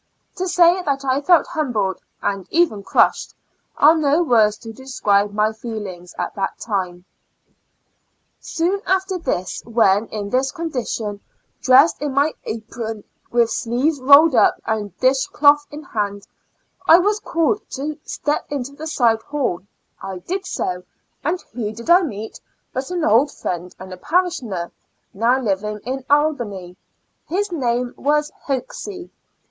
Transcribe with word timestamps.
To 0.37 0.47
say 0.47 0.81
that 0.81 1.05
I 1.05 1.21
felt 1.21 1.45
humbled 1.45 2.01
and 2.23 2.47
even 2.49 2.81
crushed, 2.81 3.35
are 3.77 3.89
115 3.93 4.01
Two 4.01 4.09
Years 4.09 4.23
and 4.25 4.25
Four 4.25 4.33
Months 4.33 4.33
no 4.33 4.33
Tvorcls 4.33 4.61
to 4.61 4.81
describe 4.81 5.31
my 5.31 5.53
feelings 5.91 6.15
at 6.17 6.33
that 6.33 6.57
time. 6.57 7.05
Soon 8.39 8.81
after 8.87 9.19
this, 9.19 9.61
when 9.63 10.07
in 10.07 10.31
this 10.31 10.51
condition, 10.51 11.19
dressed 11.61 12.01
in 12.01 12.15
my 12.15 12.33
apron, 12.45 13.03
with 13.29 13.51
sleeves 13.51 14.01
rolled 14.01 14.33
up 14.33 14.55
and 14.65 14.97
dish 14.97 15.27
cloth 15.27 15.67
in 15.69 15.83
hand, 15.83 16.25
I 16.89 16.97
was 16.97 17.19
called 17.19 17.61
to 17.73 17.99
step 18.03 18.47
into 18.49 18.71
the 18.71 18.87
side 18.87 19.21
hall; 19.21 19.61
I 20.01 20.17
did 20.17 20.47
so, 20.47 20.81
and 21.23 21.39
who 21.53 21.71
did 21.73 21.91
I 21.91 22.01
meet 22.01 22.41
but 22.73 22.89
an 22.89 23.03
old 23.05 23.31
friend 23.31 23.75
and 23.77 23.91
parishoner, 24.01 24.71
no 25.13 25.27
w 25.35 25.43
living 25.47 25.79
in 25.83 26.03
Albany— 26.09 26.75
his 27.29 27.51
name 27.51 27.93
was 27.97 28.31
Hoxsie. 28.47 29.11